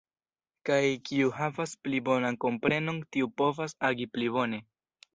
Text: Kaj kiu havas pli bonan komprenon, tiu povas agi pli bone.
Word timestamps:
Kaj 0.69 0.79
kiu 1.09 1.29
havas 1.41 1.77
pli 1.85 2.01
bonan 2.09 2.41
komprenon, 2.49 3.01
tiu 3.15 3.33
povas 3.45 3.81
agi 3.93 4.13
pli 4.17 4.37
bone. 4.41 4.67